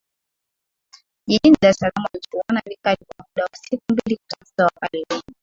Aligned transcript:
jijini 1.27 1.57
Dar 1.61 1.69
es 1.71 1.77
Salaam 1.77 2.03
walichuana 2.05 2.61
vikali 2.65 2.97
kwa 3.05 3.25
muda 3.29 3.43
wa 3.43 3.49
siku 3.57 3.83
mbili 3.89 4.17
kutafuta 4.17 4.63
wakali 4.65 5.05
wenye 5.09 5.21